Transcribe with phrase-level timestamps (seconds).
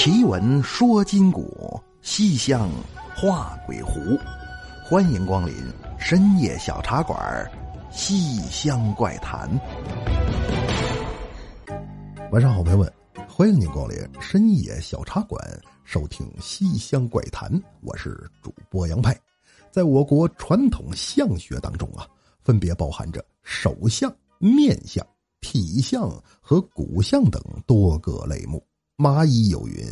[0.00, 2.70] 奇闻说今古，西厢
[3.16, 3.98] 画鬼狐。
[4.84, 5.52] 欢迎光临
[5.98, 7.18] 深夜小茶馆
[7.92, 9.50] 《西厢怪谈》。
[12.30, 12.92] 晚上好，朋友们，
[13.28, 15.36] 欢迎您光临深夜小茶馆，
[15.82, 17.50] 收听《西厢怪谈》。
[17.80, 19.20] 我是主播杨派。
[19.72, 22.06] 在我国传统相学当中啊，
[22.44, 25.04] 分别包含着手相、面相、
[25.40, 26.08] 体相
[26.40, 28.64] 和骨相等多个类目。
[28.98, 29.86] 蚂蚁有云：“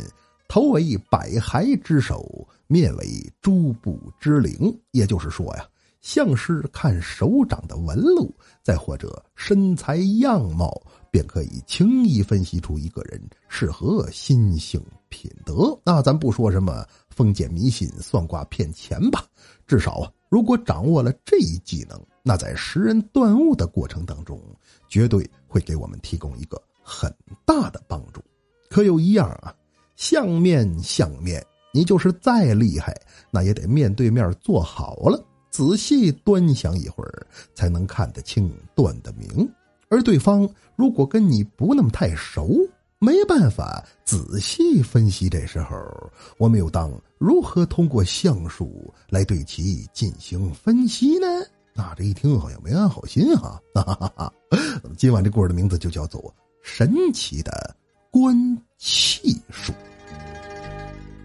[0.49, 5.65] 头为百骸之首，面为诸部之灵。”也就是说呀，
[6.01, 15.79] 相师看手掌的纹路，再或者身材样貌，便可以轻易分析出一个人是何心性品德。
[15.85, 19.25] 那咱不说什么封建迷信、算卦骗钱吧，
[19.65, 24.37] 至少啊，如果掌握了这一技能，那在识人断物的过程当中，
[24.89, 27.09] 绝对会给我们提供一个很
[27.45, 28.21] 大的帮助。
[28.69, 29.53] 可有一样啊，
[29.95, 32.95] 相面相面，你就是再厉害，
[33.31, 37.25] 那也得面对面坐好了，仔细端详一会儿，
[37.55, 39.49] 才能看得清、断得明。
[39.89, 42.49] 而对方如果跟你不那么太熟，
[42.99, 45.29] 没办法仔细分析。
[45.29, 45.77] 这时候，
[46.37, 51.27] 我们又当如何通过相术来对其进行分析呢？
[51.73, 53.61] 那这一听好像没安好心哈。
[53.73, 54.33] 哈哈哈！
[54.97, 56.21] 今晚这故事的名字就叫做
[56.61, 57.51] 《神奇的》。
[58.09, 58.35] 观
[58.77, 59.73] 气数。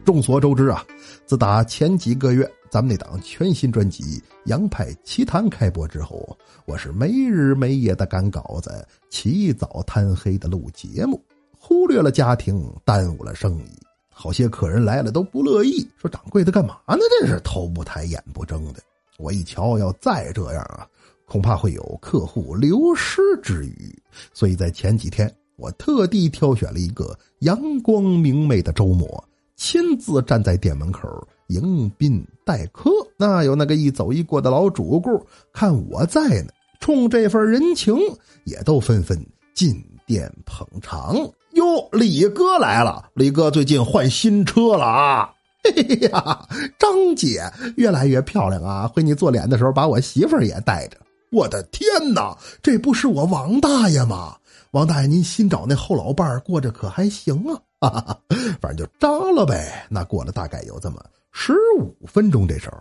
[0.05, 0.84] 众所周知啊，
[1.27, 4.03] 自打前几个月咱们那档全新专辑
[4.47, 11.22] 《杨派奇谈》开播之后，我是没日没夜的赶稿子，起早贪黑的录节目，
[11.56, 13.78] 忽略了家庭，耽误了生意。
[14.12, 16.98] 好些客人来了都不乐意，说掌柜的干嘛呢？
[17.20, 18.83] 这是头不抬眼不睁的。
[19.19, 20.87] 我一瞧，要再这样啊，
[21.27, 24.03] 恐怕会有客户流失之虞。
[24.34, 25.33] 所以在前几天。
[25.62, 29.24] 我特地挑选了一个阳光明媚的周末，
[29.55, 31.08] 亲自站在店门口
[31.46, 32.91] 迎宾待客。
[33.16, 36.48] 那有那个一走一过的老主顾，看我在呢，
[36.81, 37.97] 冲这份人情，
[38.42, 41.14] 也都纷纷进店捧场。
[41.53, 43.10] 哟，李哥来了！
[43.14, 45.31] 李哥最近换新车了啊！
[45.62, 46.44] 嘿嘿呀，
[46.76, 47.41] 张姐
[47.76, 48.91] 越来越漂亮啊！
[48.92, 50.97] 回你做脸的时候，把我媳妇儿也带着。
[51.31, 54.34] 我的天哪，这不是我王大爷吗？
[54.72, 57.37] 王大爷，您新找那后老伴儿过着可还行
[57.78, 57.91] 啊？
[57.91, 58.19] 哈哈，
[58.59, 59.87] 反正就扎了呗。
[59.91, 62.78] 那过了大概有这么十五分钟，这时候，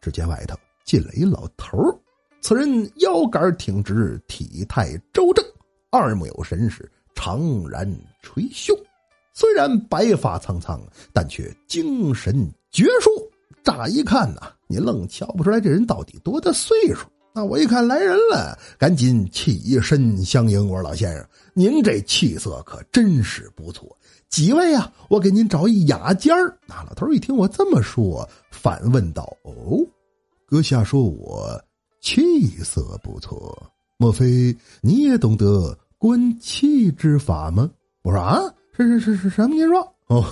[0.00, 1.94] 只见外头进了一老头儿。
[2.40, 5.44] 此人腰杆挺直，体态周正，
[5.90, 8.74] 二目有神识，长髯垂袖。
[9.34, 10.80] 虽然白发苍苍，
[11.12, 12.34] 但却精神
[12.72, 13.10] 矍铄。
[13.62, 17.06] 乍一看呐，你愣瞧不出来这人到底多大岁数。
[17.36, 20.66] 那我一看来人了，赶紧起身相迎。
[20.66, 23.94] 我说：“老先生，您这气色可真是不错。
[24.30, 29.84] 几位啊，我给您找一雅间儿。”那老头一听我这么说，反问道：“哦，
[30.46, 31.62] 阁下说我
[32.00, 37.70] 气色不错，莫非你也懂得观气之法吗？”
[38.00, 38.40] 我说：“啊，
[38.74, 39.54] 是是是是什么？
[39.54, 39.94] 您说？
[40.06, 40.24] 哦，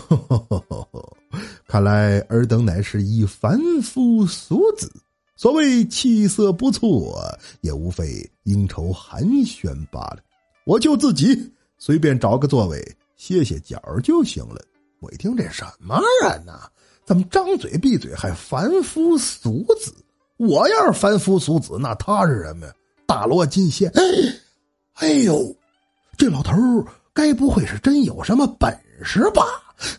[1.69, 4.91] 看来尔等乃是一凡夫俗子。”
[5.36, 7.20] 所谓气色不错，
[7.60, 10.18] 也无非应酬寒暄罢了。
[10.64, 12.80] 我就自己随便找个座位
[13.16, 14.60] 歇歇脚就行了。
[15.00, 16.60] 我一听这什么人呢？
[17.04, 19.92] 怎么张嘴闭嘴还凡夫俗子？
[20.38, 22.72] 我要是凡夫俗子，那他是什么呀？
[23.06, 23.92] 大罗金仙？
[24.94, 25.54] 哎呦，
[26.16, 26.52] 这老头
[27.12, 29.42] 该不会是真有什么本事吧？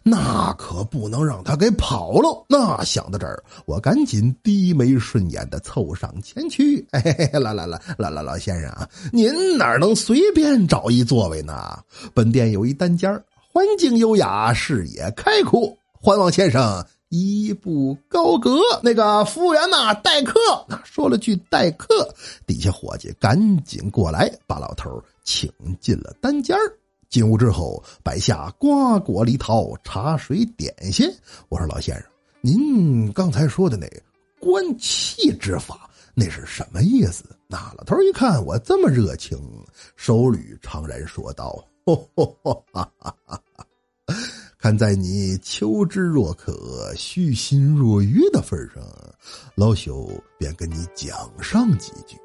[0.03, 2.45] 那可不能让他给跑了。
[2.47, 6.85] 那想到这儿，我赶紧低眉顺眼的凑上前去。
[6.91, 7.01] 哎，
[7.33, 11.77] 来来来来来，老先生啊，您哪能随便找一座位呢？
[12.13, 13.11] 本店有一单间
[13.51, 18.59] 环境优雅，视野开阔，欢望先生一步高阁。
[18.83, 20.39] 那个服务员呐，待客。
[20.67, 22.13] 那说了句待客，
[22.45, 26.73] 底下伙计赶紧过来，把老头请进了单间儿。
[27.15, 31.09] 进屋之后，摆下瓜果梨桃、茶水点心。
[31.47, 32.03] 我说：“老先生，
[32.41, 33.87] 您刚才说的那
[34.37, 39.39] 观气之法，那是什么意思？”那老头一看我这么热情，
[39.95, 41.57] 手捋长髯说道
[44.59, 48.83] ：“看在你求知若渴、虚心若愚的份上，
[49.55, 52.17] 老朽便跟你讲上几句。”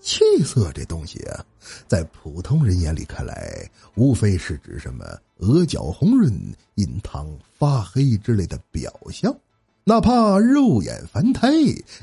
[0.00, 1.44] 气色这东西啊，
[1.86, 5.04] 在普通人眼里看来，无非是指什么
[5.38, 6.32] 额角红润、
[6.76, 9.34] 印堂发黑之类的表象，
[9.84, 11.48] 哪怕肉眼凡胎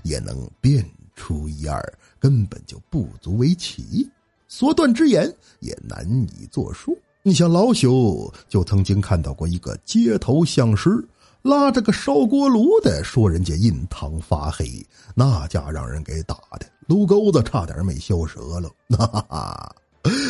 [0.04, 1.82] 也能辨出一二，
[2.20, 4.08] 根本就不足为奇。
[4.48, 6.08] 所断之言也难
[6.40, 6.98] 以作数。
[7.24, 11.04] 你像老朽就曾经看到过一个街头相师，
[11.42, 18.70] 拉着个烧锅炉的，说人家印堂发黑，那家让人给打的炉钩子差点没削折了。
[18.98, 19.76] 哈哈，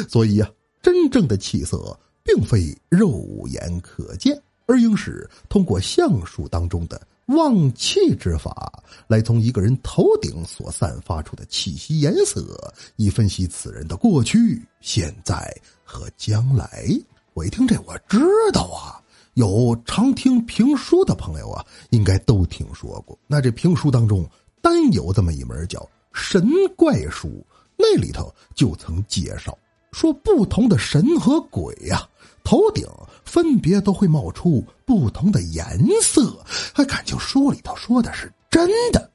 [0.10, 0.52] 所以呀，
[0.82, 7.00] 真正的气色并非肉眼可见，而应是通过相术当中的。
[7.28, 16.88] 望气之法，来从一个人头顶所散发出的气息颜色，以分析此人的过去、现在和将来。
[17.34, 18.18] 我一听这，我知
[18.54, 23.20] 道啊，有常听评书的朋友啊，应该都听说过。
[23.28, 24.26] 那这评书当中，
[24.62, 25.86] 单有这么一门叫
[26.18, 27.46] 神怪书，
[27.78, 29.56] 那里头就曾介绍
[29.92, 32.08] 说，不同的神和鬼呀。
[32.44, 32.86] 头顶
[33.24, 35.66] 分别都会冒出不同的颜
[36.02, 36.44] 色，
[36.74, 39.12] 还敢情书里头说的是真的？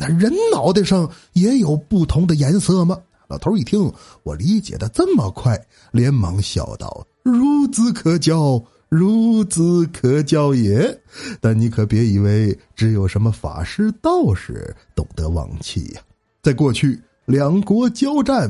[0.00, 2.98] 那人脑袋上也有不同的颜色吗？
[3.28, 3.92] 老头一听
[4.22, 5.60] 我理解的这么快，
[5.90, 10.96] 连忙笑道：“孺子可教，孺子可教也。
[11.40, 16.00] 但你可别以为只有什么法师、道士懂得望气呀，
[16.46, 18.48] 在过去。”两国交战，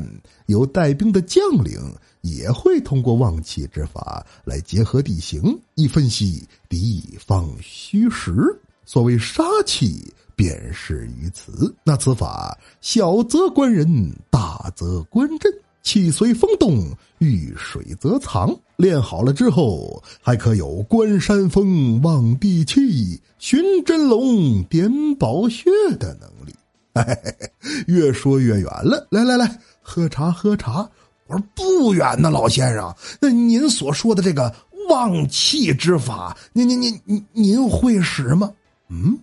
[0.49, 1.81] 有带兵的将领
[2.21, 8.35] 也会通过望气之法来结合地形，以分析敌方虚实。
[8.85, 11.75] 所谓杀气，便是于此。
[11.83, 15.51] 那此法小则观人，大则观阵，
[15.83, 18.55] 气随风动，遇水则藏。
[18.77, 26.55] 练好了之后，还可有观山峰、望地气、寻真龙、点宝穴的能力。
[26.95, 27.51] 嘿嘿嘿
[27.87, 30.89] 越说越远了，来来来，喝茶喝茶。
[31.27, 32.95] 我说不远呢，老先生。
[33.21, 34.55] 那您所说的这个
[34.89, 38.53] 忘气之法，您您您您您会使吗？
[38.89, 39.19] 嗯，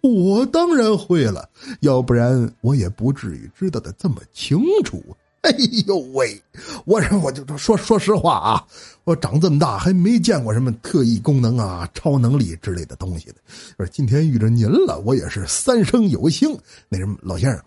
[0.00, 1.48] 我当然会了，
[1.80, 5.02] 要不然我也不至于知道的这么清楚。
[5.42, 5.52] 哎
[5.88, 6.40] 呦喂！
[6.84, 8.64] 我说，我就说说实话啊，
[9.02, 13.34] 我长这么大还没见过什么特异功能啊、超能力之类的东西的。
[13.76, 16.56] 说今天遇着您了，我也是三生有幸。
[16.88, 17.60] 那什么，老先生，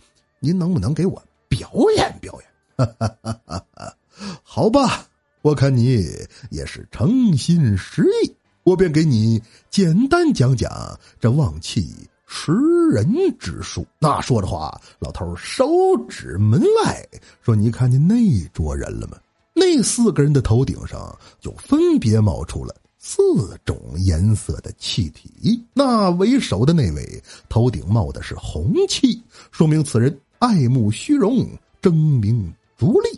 [0.45, 1.19] 您能不能给我
[1.50, 2.88] 表演表演？
[4.44, 5.07] 好吧，
[5.42, 6.06] 我看你
[6.51, 8.31] 也是诚心实意，
[8.63, 10.71] 我便给你简单讲讲
[11.19, 12.07] 这旺气。
[12.27, 12.51] 识
[12.92, 13.07] 人
[13.39, 15.65] 之术，那说着话，老头手
[16.07, 17.07] 指门外
[17.42, 18.15] 说：“你看见那
[18.53, 19.18] 桌人了吗？
[19.53, 25.63] 那四个人的头顶上就分别冒出了四种颜色的气体。
[25.74, 29.21] 那为首的那位头顶冒的是红气，
[29.51, 31.48] 说明此人爱慕虚荣、
[31.82, 33.10] 争名逐利；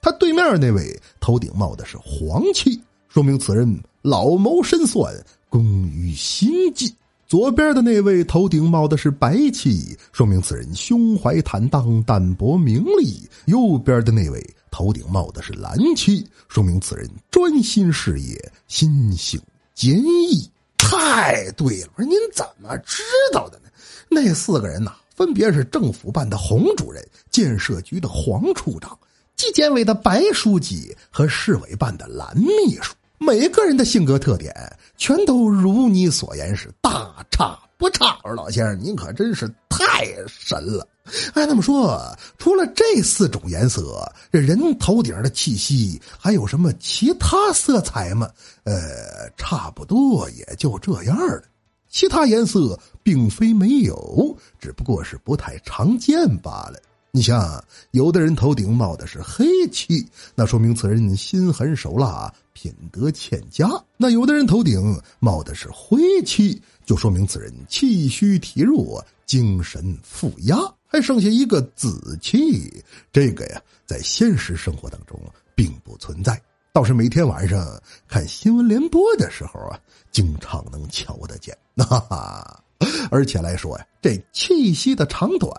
[0.00, 5.14] 他对面那位头顶冒的是黄气，说明此人老谋深算、
[5.48, 6.94] 工于心计。”
[7.28, 19.40] 左边的那位头顶冒的是白气，说明此人胸怀坦荡、淡泊名利；右边的那位头顶冒的是蓝气，说明此人专心事业、心性
[19.74, 20.48] 坚毅。
[20.78, 21.88] 太对了！
[21.96, 23.02] 我说您怎么知
[23.32, 23.64] 道的呢？
[24.08, 28.96] 那四个人呐，分别是政府办的洪主任、建设局的黄处长、
[29.34, 32.94] 纪检委的白书记和市委办的蓝秘书。
[33.18, 34.54] 每个人的性格特点，
[34.98, 38.18] 全都如你所言是大差不差。
[38.24, 40.86] 我说老先生，您可真是太神了。
[41.32, 41.98] 哎，那么说，
[42.36, 48.28] 除了这四种颜色，这人头顶的气息还有什么其他色彩吗？
[48.64, 51.42] 呃，差不多也就这样了。
[51.88, 56.82] 其他颜色并非没有，只不过是不太常见罢了。
[57.12, 62.34] 你像有的人头顶冒的是黑气，那说明此人心狠手辣。
[62.52, 70.58] 品德欠佳，那有的人头顶冒的是灰气，就说明此人气虚体弱，精神负压。
[70.84, 72.82] 还剩下一个紫气，
[73.12, 75.20] 这个呀，在现实生活当中
[75.54, 79.78] 并不存在，倒是每天晚上看新闻联播的时候啊，
[80.10, 81.56] 经常能瞧得见。
[81.76, 82.64] 哈哈，
[83.10, 85.52] 而且来说呀，这气息的长短，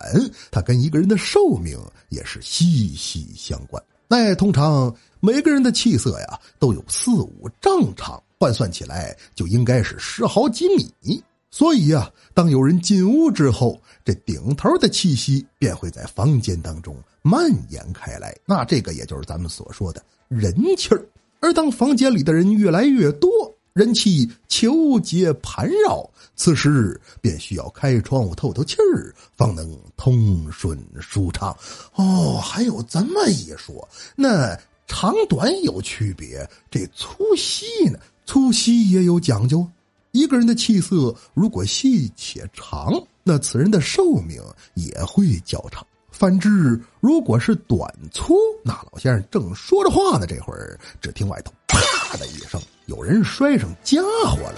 [0.51, 1.79] 它跟一个人的寿命
[2.10, 3.81] 也是息息相关。
[4.07, 4.96] 那通常。
[5.19, 11.24] 每个人的气色呀，都有四五丈长，换算起来就应该是十好几米。
[11.50, 18.34] 所以呀，当有人进屋之后，这顶头的气息便会在房间当中蔓延开来。
[18.46, 21.03] 那这个也就是咱们所说的人气儿。
[21.39, 23.29] 而当房间里的人越来越多，
[23.77, 26.03] 人气求节盘绕，
[26.36, 31.55] 此时便需要开窗户透透气儿，方能通顺舒畅。
[31.93, 34.57] 哦，还有这么一说，那。
[34.89, 38.00] 长短有区别，这粗细呢？
[38.25, 39.67] 粗细也有讲究。
[40.13, 44.41] 一个人的气色如果细且长，那此人的寿命
[44.75, 52.15] 也会较长；反之，如果是短粗，那老先生正说着话呢，这会儿只听外头啪。
[52.15, 54.56] 的一声，有人摔上家伙了，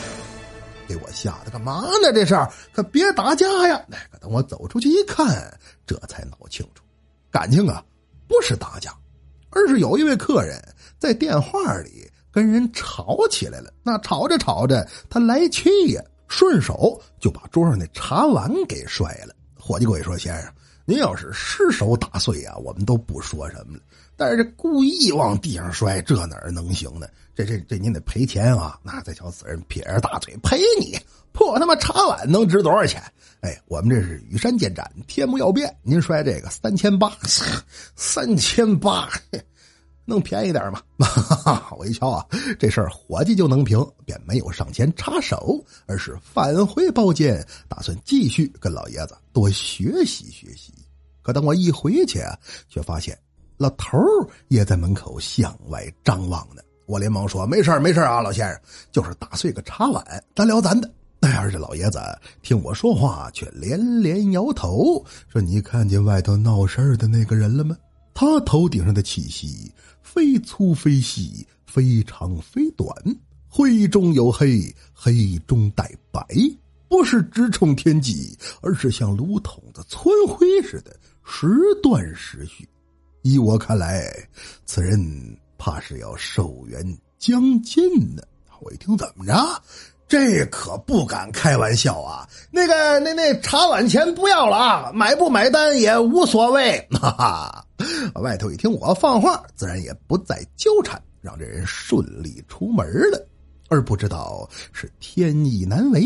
[0.88, 2.14] 给我吓得干嘛呢？
[2.14, 2.36] 这是
[2.72, 3.84] 可别打架呀！
[3.88, 5.52] 那个等我走出去一看，
[5.86, 6.84] 这才闹清楚，
[7.32, 7.84] 感情啊
[8.28, 8.96] 不是打架，
[9.50, 10.64] 而是有一位客人
[11.00, 13.74] 在电话里跟人吵起来了。
[13.82, 19.34] 那吵着吵着，他来气呀，顺手就把桌上那茶碗给摔了。
[19.60, 20.54] 伙计鬼说：“先生。”
[20.86, 23.84] 您要是失手打碎啊，我们都不说什么了。
[24.20, 27.08] 但是故意往地上摔，这哪儿能行呢？
[27.34, 28.78] 这这这，您得赔钱啊！
[28.84, 31.00] 那再瞧此人撇着大腿赔你，
[31.32, 33.02] 破他妈茶碗能值多少钱？
[33.40, 35.74] 哎，我们这是羽山见斩，天不要变。
[35.84, 37.10] 您摔这个三千八，
[37.96, 39.10] 三千八，
[40.04, 40.82] 能便宜点吗？
[41.78, 42.26] 我一瞧啊，
[42.60, 50.74] 这事儿伙计就能平，便没有上前插手，而是返回包间，打算继续跟老爷子多学习学习。
[51.22, 53.18] 可等我一回去啊，却发现
[53.60, 54.00] 老头
[54.48, 56.62] 也在门口向外张望呢。
[56.86, 60.02] 我连忙说：“没事没事啊，老先生，就是打碎个茶碗，
[60.34, 60.90] 咱聊咱的。”
[61.20, 62.00] 哎，而这老爷子
[62.42, 67.76] 听我说话，却连连摇头，说：“你看见外头闹事儿的那个人了吗？
[68.14, 69.70] 他头顶上的气息
[70.02, 72.90] 非粗非细，非长非短，
[73.50, 76.26] 灰中有黑，黑中带白，
[76.88, 80.98] 不是直冲天际，而是像炉筒子窜灰似的。”
[81.32, 81.48] 时
[81.84, 82.68] 断时续，
[83.22, 84.12] 依我看来，
[84.66, 85.00] 此人
[85.58, 87.82] 怕是要寿元将近
[88.16, 88.22] 呢。
[88.62, 89.34] 我一听，怎么着？
[90.08, 92.28] 这可不敢开玩笑啊！
[92.50, 96.80] 那个，那那茶碗钱不要了啊，买不买单也无所谓。
[96.92, 97.66] 哈哈，
[98.16, 103.28] 外头一听我放话，自然也不再纠缠，让这人顺利出门了。
[103.70, 106.04] 而不知道是天意难违，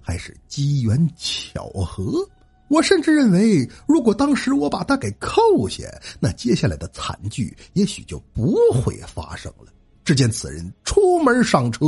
[0.00, 2.24] 还是机缘巧合。
[2.70, 5.84] 我甚至认为，如果当时我把他给扣下，
[6.20, 9.72] 那接下来的惨剧也许就不会发生了。
[10.04, 11.84] 只见此人出门上车，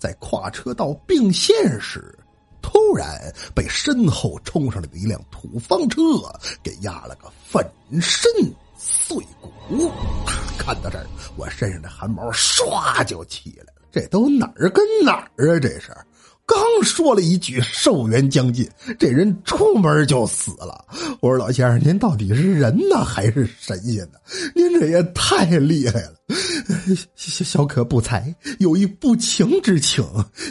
[0.00, 2.12] 在跨车道并线时，
[2.60, 6.02] 突然被身后冲上来的一辆土方车
[6.60, 7.64] 给压了个粉
[8.00, 8.28] 身
[8.76, 9.88] 碎骨。
[10.58, 11.06] 看到这儿，
[11.36, 13.82] 我身上的汗毛唰就起来了。
[13.92, 15.60] 这都哪儿跟哪儿啊？
[15.60, 15.96] 这是。
[16.46, 20.86] 刚说了一句“寿元将近”，这人出门就死了。
[21.20, 24.18] 我说：“老先生，您到底是人呢，还是神仙呢？
[24.54, 26.14] 您这也太厉害了！”
[27.16, 30.04] 小小可不才，有一不情之请，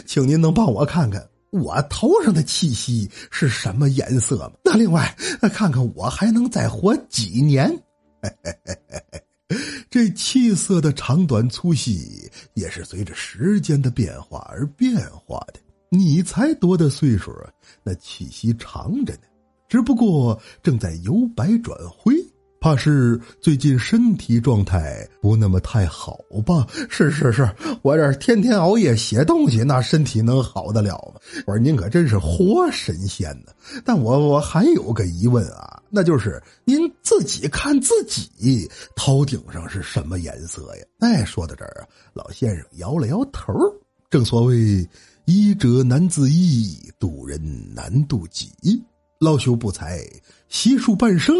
[0.04, 4.52] 请您能帮我看看我头上的气息是什么颜色吗？
[4.62, 5.16] 那另外，
[5.54, 7.74] 看看我还能再活几年？
[9.88, 15.60] 这气色的长短粗细，也是随着时间的变化而变化的。
[15.88, 17.50] 你才多大岁数啊？
[17.82, 19.20] 那气息长着呢，
[19.68, 22.14] 只不过正在由白转灰，
[22.60, 26.66] 怕是最近身体状态不那么太好吧？
[26.90, 27.48] 是是是，
[27.82, 31.20] 我这天天熬夜写东西，那身体能好得了吗？
[31.46, 33.52] 我说您可真是活神仙呢！
[33.84, 40.84] 但我我还有个疑问啊，那就是您自己看自己头顶上是什么颜色呀？
[40.98, 43.54] 哎，说到这儿啊，老先生摇了摇头。
[44.10, 44.84] 正所谓。
[45.26, 47.40] 医者难自医，渡人
[47.74, 48.48] 难渡己。
[49.18, 50.00] 老朽不才，
[50.48, 51.34] 习数半生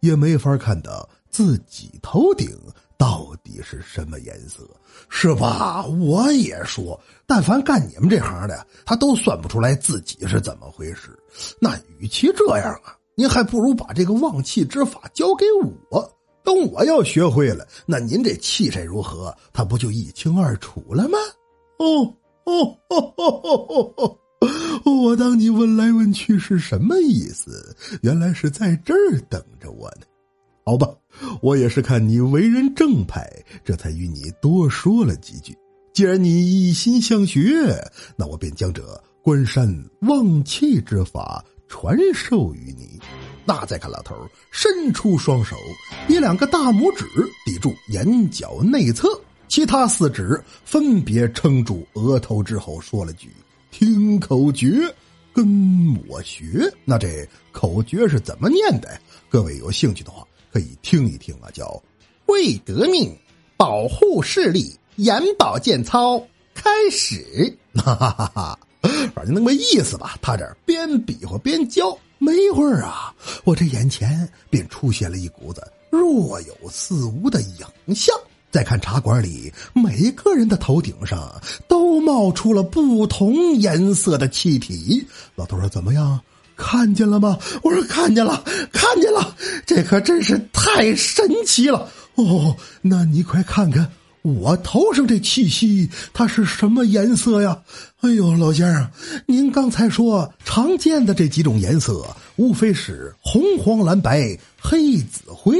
[0.00, 2.48] 也没法看到自己头顶
[2.96, 4.66] 到底是什么颜色，
[5.10, 5.84] 是吧？
[5.84, 11.10] 我也说，但凡干你们这行的，他都算不出来自己是怎么回事。
[11.60, 15.44] 那与其这样啊，您还不如把这个旺气之法交给
[15.90, 16.10] 我，
[16.42, 21.18] 等我要学会了，那您这气色如何，他不就一清二楚了吗？
[21.80, 22.14] 哦。
[22.50, 23.14] 哦哦
[23.68, 24.92] 哦哦！
[25.02, 27.76] 我当你问来问去是什么意思？
[28.02, 30.06] 原来是在这儿等着我呢。
[30.64, 30.88] 好吧，
[31.42, 33.28] 我也是看你为人正派，
[33.64, 35.56] 这才与你多说了几句。
[35.92, 37.42] 既然你一心向学，
[38.16, 38.82] 那我便将这
[39.22, 39.68] 关山
[40.02, 43.00] 望气之法传授于你。
[43.44, 44.14] 那再看老头
[44.52, 45.56] 伸出双手，
[46.08, 47.04] 一两个大拇指
[47.44, 49.08] 抵住眼角内侧。
[49.50, 53.28] 其他四指分别撑住额头之后，说了句
[53.72, 54.70] ：“听口诀，
[55.32, 55.44] 跟
[56.06, 58.88] 我学。”那这口诀是怎么念的？
[59.28, 61.50] 各位有兴趣的话，可以听一听啊。
[61.52, 61.82] 叫
[62.26, 63.12] “为革命，
[63.56, 68.58] 保护视力，眼保健操开始。”哈哈哈哈
[69.12, 70.16] 反正那么意思吧。
[70.22, 78.16] 他这边比划边教，没一会儿啊，我这眼前便出现了一股子若有似无的影像。
[78.50, 81.32] 再看茶馆里，每个人的头顶上
[81.68, 85.06] 都冒出了不同颜色的气体。
[85.36, 86.20] 老头说：“怎么样？
[86.56, 89.34] 看见了吗？”我说：“看见了，看见了。
[89.64, 92.54] 这可真是太神奇了哦！
[92.82, 93.90] 那你快看看
[94.22, 97.56] 我头上这气息，它是什么颜色呀？
[98.02, 98.90] 哎呦，老先生，
[99.26, 102.04] 您刚才说常见的这几种颜色，
[102.36, 105.56] 无非是红、黄、蓝、白、黑、紫、灰，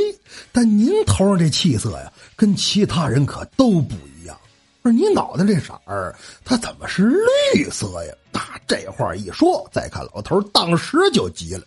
[0.53, 4.35] 但您头上这气色呀，跟其他人可都不一样。
[4.81, 7.03] 不是你脑袋这色儿，它怎么是
[7.55, 8.15] 绿色呀？
[8.33, 11.63] 那这话一说，再看老头当时就急了，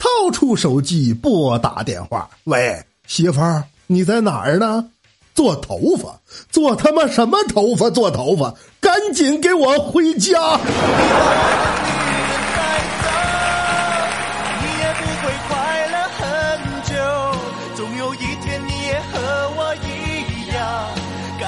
[0.00, 4.90] 掏出手机拨打电话：“喂，媳妇儿，你在哪儿呢？”
[5.32, 6.18] 做头发，
[6.50, 7.88] 做他妈什么头发？
[7.88, 10.58] 做头发，赶紧给我回家！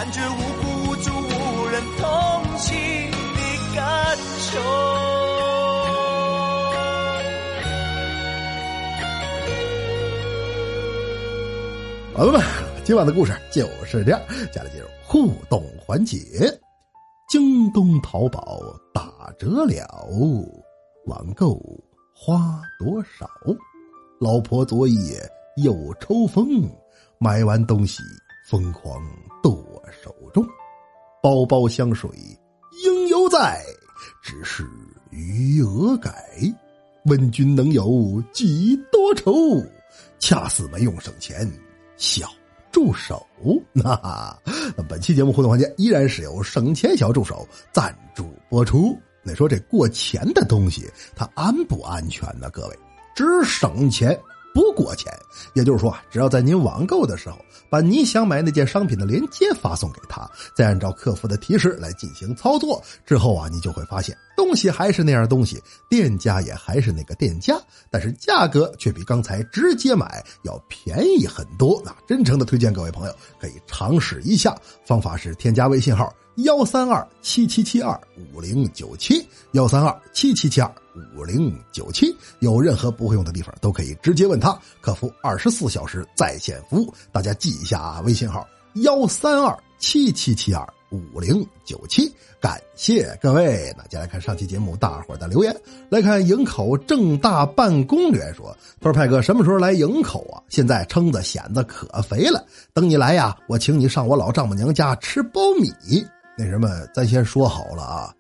[0.09, 2.75] 感觉无辜无助、无人同情
[3.11, 3.41] 的
[3.77, 4.59] 感受。
[12.17, 12.43] 好了吧。
[12.85, 16.17] 今晚的故事就是这样，接下来进入互动环节。
[17.29, 18.63] 京东、淘宝
[18.95, 19.87] 打折了，
[21.05, 21.61] 网购
[22.15, 23.29] 花多少？
[24.19, 25.21] 老婆昨夜
[25.63, 26.67] 又抽风，
[27.19, 28.03] 买完东西
[28.49, 29.03] 疯狂
[29.43, 30.47] 剁手中。
[31.23, 32.09] 包包香水
[32.85, 33.65] 应犹在，
[34.23, 34.65] 只是
[35.11, 36.13] 余额改。
[37.05, 39.63] 问君能有几多愁？
[40.19, 41.51] 恰似没用省钱，
[41.97, 42.29] 小。
[42.71, 43.27] 助手，
[43.73, 44.39] 那
[44.87, 48.97] 本期节目互动环节依然是由省钱小助手赞助播出。
[49.23, 52.51] 那说这过钱的东西，它安不安全呢？
[52.51, 52.79] 各位，
[53.17, 54.17] 只省钱。
[54.59, 55.17] 不过钱，
[55.55, 57.39] 也就是说啊，只要在您网购的时候，
[57.71, 67.57] 把你想买那件商品的链接发送给他，再按照客服的提示来进行操作，之后啊，你就会发现东西还是那样东西，店家也还是那个店家，
[67.89, 71.81] 但是价格却比刚才直接买要便宜很多。
[71.85, 76.13] 那真诚的推荐各位朋友可以尝试一下，方法是添加微信号。
[76.45, 77.99] 幺三二七七七二
[78.33, 80.73] 五零九七，幺三二七七七二
[81.17, 86.95] 五零九七，有任何不会用的地方都可以直接问他，客服二十四小时在线服务。
[87.11, 92.09] 大家记一下啊，微信号幺三二七七七二五零九七。
[92.41, 95.53] 感谢各位，那接下来看上期节目大伙的留言，
[95.89, 100.39] 来看营口正大办公留言说：“他说派哥什么时候来营口啊？
[100.49, 105.69] 现在蛏子蚬子可肥了，等你来呀，我请你上我老丈母娘家吃苞米。”
[106.39, 108.15] 那什么，咱先说好了啊，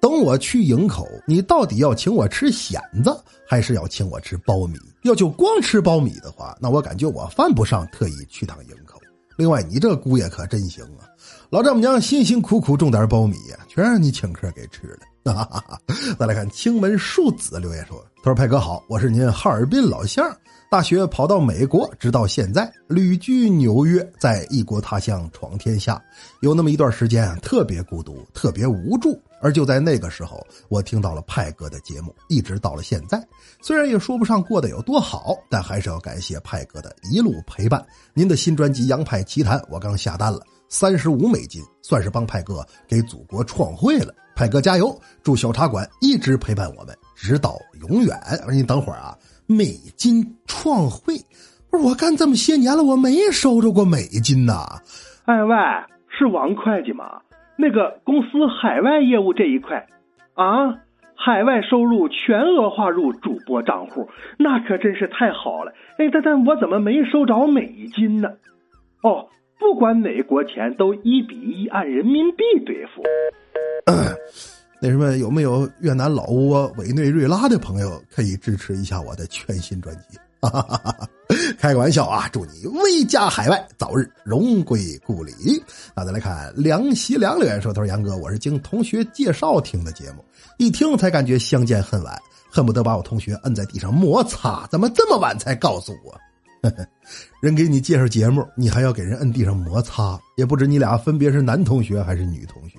[0.00, 3.12] 等我去营口，你到底要请我吃蚬子，
[3.48, 4.78] 还是要请我吃苞米？
[5.02, 9.00] 要就光吃苞米的话，那我感觉我犯不上特意去趟营口。
[9.36, 11.02] 另外，你这姑爷可真行啊，
[11.50, 14.98] 老丈母娘辛辛苦苦种点苞米呀，全让你请客给吃了。
[16.16, 20.24] 再来看青门庶子留言说：“他说派哥好，我是您哈尔滨老乡。”
[20.74, 26.02] 大学跑到美国，直到现在旅居纽约，在异国他乡闯天下。
[26.40, 29.16] 有那么一段时间，特别孤独，特别无助。
[29.40, 33.24] 而就在那个时候，我听到了派哥的节目，一直到了现在。
[33.62, 37.86] 虽然也说不上过得有多好，但还是要感谢派哥的一路陪伴。
[38.12, 44.12] 您的新专辑《洋派奇谈》，我刚下单了，三十五美金，算是帮派哥给祖国创汇了。
[44.34, 45.00] 派哥加油！
[45.22, 47.56] 祝小茶馆一直陪伴我们，直到
[47.88, 48.20] 永远。
[48.50, 49.16] 你等会儿啊。
[49.46, 49.64] 美
[49.96, 51.14] 金创汇，
[51.70, 54.64] 不是我干这么些年了，我没收着过美金呐。
[55.26, 55.56] 哎喂，
[56.08, 57.20] 是王会计吗？
[57.56, 59.86] 那个公司海外业务这一块
[60.34, 60.80] 啊，
[61.14, 65.72] 海外收入全额划入主播账户，那可真是太好了。
[65.98, 68.30] 哎，但但我怎么没收着美金呢？
[69.02, 69.28] 哦，
[69.60, 73.02] 不管哪国钱都一比一按人民币兑付。
[74.80, 80.18] 那什么，有没有越南老挝委内瑞拉的朋友可以支持一下我的全新专辑？
[81.58, 82.28] 开个玩笑啊！
[82.30, 85.32] 祝你威加海外，早日荣归故里。
[85.96, 90.22] 那再来看梁喜良留言说：“他说杨哥，我是经同学介绍听的节目，
[90.58, 94.66] 一听才感觉相见恨晚，恨不得把我同学摁在地上摩擦。
[94.70, 96.14] 怎么这么晚才告诉我？
[97.40, 100.18] 人给你介绍节目，你还要给人摁地上摩擦？
[100.36, 102.78] 也不知你俩分别是男同学还是女同学。”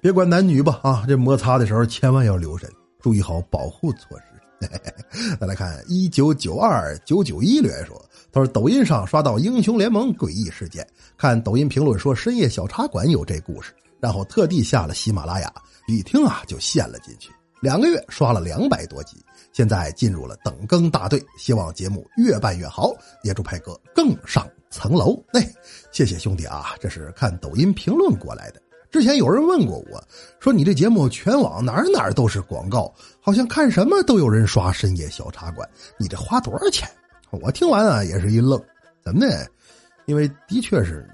[0.00, 4.24] 别管男女吧，啊，这摩擦的时候千万要留神，注意好保护措施。
[5.40, 8.00] 再来看一九九二九九一留言说，
[8.32, 15.52] 他说抖音上刷到英雄联盟诡异事件，看抖音评论说深夜小茶馆有这故事，然后特地下了喜马拉雅，
[15.86, 19.16] 一听啊就陷了进去，两个月刷了两百多集，
[19.52, 25.22] 现在进入了等更大队，希望节目越办越好，也祝派哥更上层楼。
[25.32, 25.52] 哎，
[25.90, 28.62] 谢谢兄弟啊，这是看抖音评论过来的。
[28.90, 30.02] 之前有人问过我，
[30.40, 36.88] 说你这节目全网哪哪都是广告，好像看什么都有人刷深夜小茶馆，你这花多少钱？
[37.30, 38.58] 我听完啊也是一愣，
[39.04, 39.44] 怎么呢？
[40.06, 41.06] 因为的确是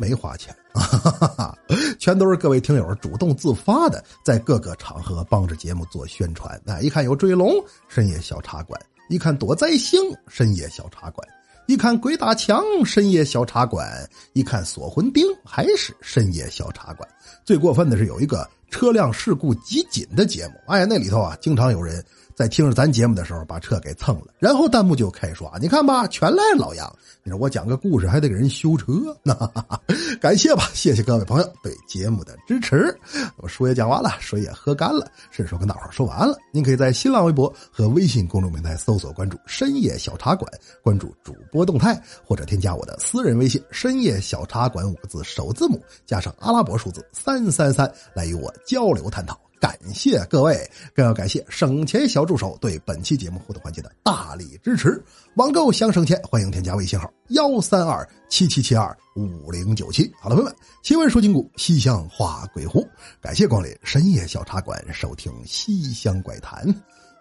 [0.00, 1.58] 没花钱啊哈哈哈，
[2.00, 6.58] 全都是各位听友主动自发的，在各个场合帮着节目做宣传。
[6.66, 7.52] 啊，一看有追龙，
[7.86, 11.22] 深夜小茶馆；一看躲灾星，深夜小茶馆；
[11.66, 13.84] 一看鬼打墙，深夜小茶馆；
[14.32, 17.06] 一看锁魂钉，还是深夜小茶馆。
[17.44, 22.02] 最过分的是有一个车辆事故集锦的节目，哎，那里头啊，经常有人。
[22.40, 25.58] 在听着咱节目的时候，把车给蹭了，然后弹幕就开刷。
[25.60, 26.90] 你看吧，全赖老杨。
[27.22, 29.34] 你说我讲个故事还得给人修车，那
[30.18, 32.98] 感谢吧，谢谢各位朋友对节目的支持。
[33.36, 36.34] 我书也讲完了，水也喝干了，顺手跟大伙说完了。
[36.50, 40.50] 您可以在新浪微博和微信公众平台搜索关注“深夜小茶馆”，
[40.82, 49.38] 关注主播动态，或者添加我的私人微信“深夜小茶馆”五个字首字母加上阿拉伯数字三三三，来与我交流探讨。
[49.60, 55.02] 感谢各位，更要感谢省钱小助手对本期节目互动环节的大力支持。
[55.34, 60.10] 网购想省钱，欢迎添加微信号幺三二七七七二五零九七。
[60.18, 62.88] 好了，朋友们，奇闻说今古，西厢画鬼狐，
[63.20, 66.66] 感谢光临深夜小茶馆，收听西厢怪谈。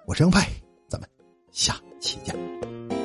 [0.08, 0.50] 我是杨派，
[0.88, 1.08] 咱们
[1.52, 2.99] 下期见。